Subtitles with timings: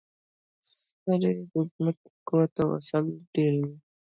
[1.03, 3.73] سرې د ځمکې قوت او حاصل ډیروي.